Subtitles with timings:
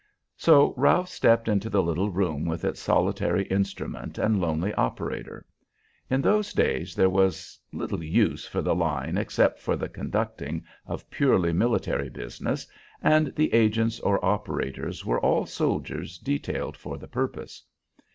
[0.35, 5.45] So Ralph stepped into the little room with its solitary instrument and lonely operator.
[6.09, 11.07] In those days there was little use for the line except for the conducting of
[11.11, 12.65] purely military business,
[13.03, 17.63] and the agents or operators were all soldiers detailed for the purpose.